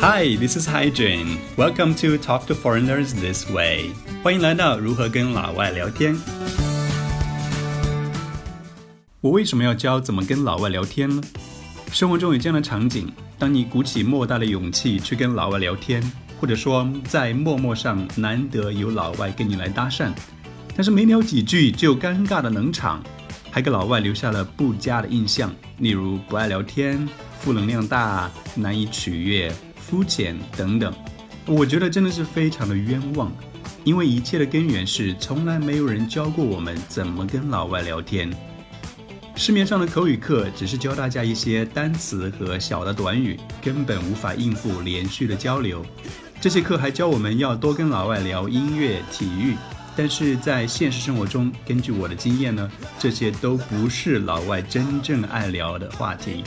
[0.00, 1.38] Hi, this is Hygiene.
[1.56, 3.90] Welcome to Talk to Foreigners This Way.
[4.22, 6.16] 欢迎来到如何跟老外聊天。
[9.20, 11.20] 我为什么要教怎么跟老外聊天呢？
[11.90, 16.00] 生活中有这样的场景：当你鼓起莫大的勇气去跟老外聊天，
[16.40, 20.12] 或者说在陌陌上难得有老外跟你来搭讪，
[20.76, 23.02] 但是没聊几句就尴尬的冷场，
[23.50, 27.08] 还给老外留下了不佳的印象，例如不爱聊天、
[27.40, 29.52] 负能量大、难以取悦、
[29.88, 30.92] 肤浅等等。
[31.46, 33.32] 我觉得真的是非常的冤枉，
[33.84, 38.30] 因为一切的根源是从来没有人教过我们怎么跟老外聊天。
[39.34, 45.82] 市面上的口语课只是教大家一些单词和小的短语，根本无法应付连续的交流。
[46.40, 49.56] 这些课还教我们要多跟老外聊音乐、体育，
[49.96, 56.44] 但是在现实生活中，根据我的经验呢，这些都不是老外真正爱聊的话题。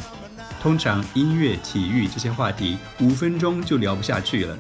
[0.61, 4.55] 通常音乐、体育这些话题，五分钟就聊不下去了。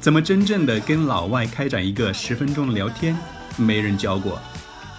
[0.00, 3.16] 怎么真正的跟老外开展一个十分钟的聊天？
[3.56, 4.40] 没人教过。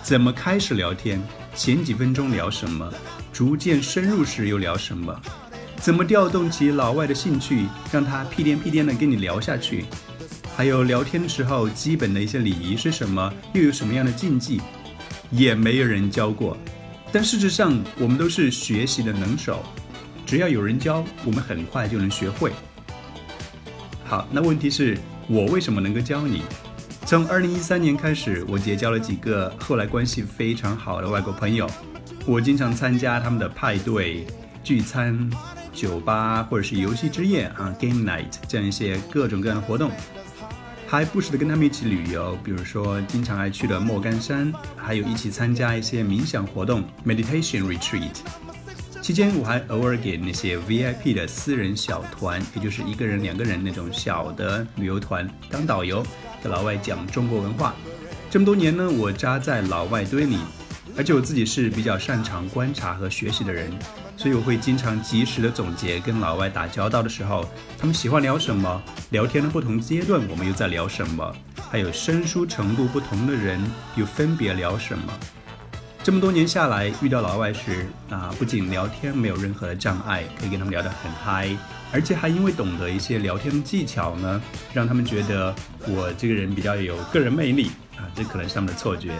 [0.01, 1.21] 怎么开始聊天？
[1.53, 2.89] 前几分钟聊什么？
[3.33, 5.13] 逐渐深入时又聊什么？
[5.75, 9.83] 怎么调动起老外的兴趣，让他屁颠屁颠的跟你聊下去？
[10.55, 13.33] 还有聊天的时候基本的一些礼仪是什么？
[13.51, 14.61] 又有什么样的禁忌？
[15.29, 16.57] 也没有人教过。
[17.13, 19.61] 但事实上，我们都是学习的能手，
[20.25, 22.51] 只要有人教，我们很快就能学会。
[24.03, 24.97] 好，那问题是
[25.27, 26.41] 我为什么能够教你？
[27.05, 31.69] 从二零一三年开始，我结交了几个后来关系非常好的外国朋友。
[32.25, 34.25] 我经常参加他们的派对、
[34.63, 35.29] 聚餐、
[35.71, 39.91] 酒吧或者是游戏之夜啊 （game night） 这样一些各种各样的活动，
[40.93, 48.11] 还不时的跟他们一起旅游，比如说经常爱去的莫干山，还有一起参加一些冥想活动 （meditation retreat）。
[49.01, 56.05] 期间我还偶尔给那些 VIP 的私人小团，也就是一个人、两个人那种小的旅游团当导游。
[56.43, 57.73] 给老外讲中国文化，
[58.29, 60.37] 这么多年呢，我扎在老外堆里，
[60.95, 63.71] 而且我自己是比较擅长观察和学习的人，
[64.15, 67.45] 所以我会经常及时的总结跟老外打交道的时候，
[67.77, 71.35] 他们喜欢聊什么，聊天的不同阶段我们又在聊什么，
[71.69, 73.59] 还有生疏程度不同的人
[73.95, 75.13] 又分别聊什么。
[76.03, 81.49] 这么多年下来，遇到老外时啊，不仅聊天没有任何的障碍，可以跟他们聊得很嗨。
[81.93, 84.41] 而且还因为懂得一些聊天的技巧呢，
[84.73, 85.55] 让他们觉得
[85.87, 89.13] 我这个人比较有个人魅力啊，这可能是他们的错觉。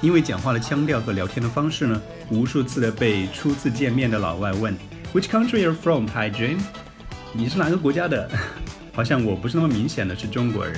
[0.00, 2.00] 因为讲话的腔调和聊天的方式呢，
[2.30, 4.76] 无数次的被初次见面的老外问
[5.12, 6.58] Which country you're from, Hi Jane？
[7.32, 8.28] 你是哪个国家的？
[8.92, 10.74] 好像我不是那么明显的是中国人。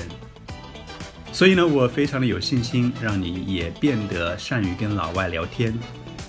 [1.32, 5.72] 所以呢，我非常的有信心，让你也变得善于跟老外聊天。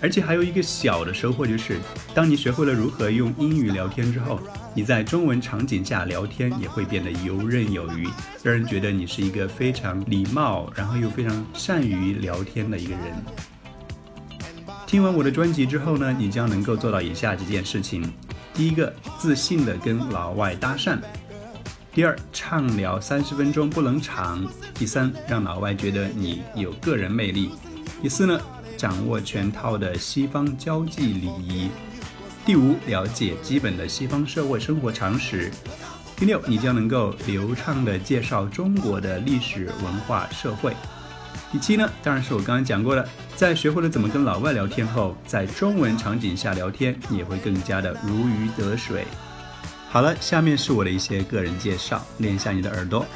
[0.02, 1.78] 而且还有一个小的收获，就是
[2.14, 4.40] 当你学会了如何用英语聊天之后，
[4.74, 8.08] 你在中文场景下聊天也会变得游刃有余，
[8.42, 13.02] 让人觉得你是一个非常礼貌，然后又非常善于聊天的一个人。
[14.90, 18.12] 听完我的专辑之后呢，你将能够做到以下几件事情：
[18.56, 20.98] 第一个，自信的跟老外搭讪；
[21.94, 24.40] 第二，畅聊三十分钟不冷场；
[24.74, 27.52] 第三，让老外觉得你有个人魅力；
[28.02, 28.42] 第四呢？
[28.76, 31.70] 掌握全套的西方交际礼仪。
[32.44, 35.52] 第五，了解基本的西方社会生活常识。
[36.16, 40.74] 第六，你将能够流畅地介绍中国的历史文化社会。
[41.53, 49.05] 第七呢，当然是我刚刚讲过的，在学会了怎么跟老外聊天后，在中文场景下聊天也会更加的如鱼得水。
[49.89, 53.07] 好了，下面是我的一些个人介绍，练一下你的耳朵。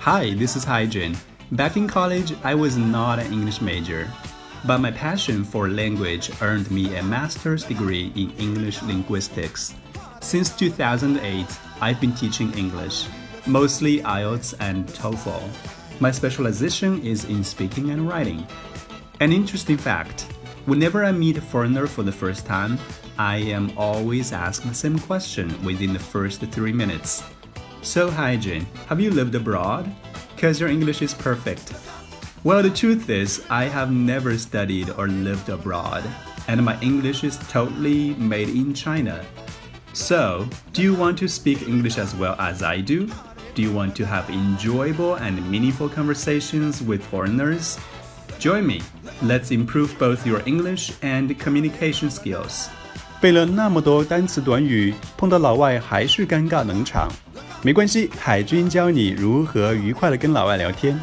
[0.00, 1.14] Hi, this is Hyjin.
[1.52, 4.06] Back in college, I was not an English major.
[4.66, 9.74] but my passion for language earned me a master's degree in English linguistics.
[10.20, 11.46] Since 2008,
[11.80, 13.06] I've been teaching English,
[13.46, 15.42] mostly IELTS and TOEFL.
[16.01, 18.47] My specialization is in speaking and writing.
[19.19, 20.25] An interesting fact
[20.65, 22.79] whenever I meet a foreigner for the first time,
[23.19, 27.23] I am always asked the same question within the first three minutes.
[27.83, 29.93] So, hi Jane, have you lived abroad?
[30.33, 31.71] Because your English is perfect.
[32.43, 36.03] Well, the truth is, I have never studied or lived abroad,
[36.47, 39.23] and my English is totally made in China.
[39.93, 43.07] So, do you want to speak English as well as I do?
[43.54, 47.76] Do you want to have enjoyable and meaningful conversations with foreigners?
[48.38, 48.82] Join me.
[49.22, 52.66] Let's improve both your English and communication skills.
[53.20, 57.10] 背了那么多单词短语，碰到老外还是尴尬冷场。
[57.62, 61.00] 没关系，海军教你如何愉快的跟老外聊天。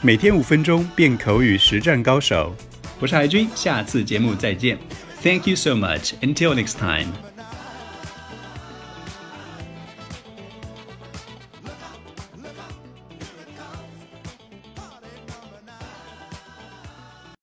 [0.00, 2.54] 每天五分钟变口语实战高手，
[3.00, 4.78] 我是海军，下次节目再见。
[5.22, 6.12] Thank you so much.
[6.20, 7.29] Until next time.